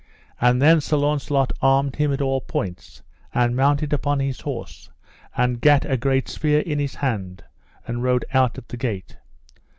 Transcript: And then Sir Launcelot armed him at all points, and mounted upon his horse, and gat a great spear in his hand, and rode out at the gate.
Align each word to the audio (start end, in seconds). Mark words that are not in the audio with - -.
And 0.39 0.59
then 0.59 0.81
Sir 0.81 0.97
Launcelot 0.97 1.53
armed 1.61 1.97
him 1.97 2.11
at 2.11 2.21
all 2.21 2.41
points, 2.41 3.03
and 3.35 3.55
mounted 3.55 3.93
upon 3.93 4.19
his 4.19 4.39
horse, 4.39 4.89
and 5.37 5.61
gat 5.61 5.85
a 5.85 5.95
great 5.95 6.27
spear 6.27 6.61
in 6.61 6.79
his 6.79 6.95
hand, 6.95 7.43
and 7.87 8.01
rode 8.01 8.25
out 8.33 8.57
at 8.57 8.69
the 8.69 8.77
gate. 8.77 9.17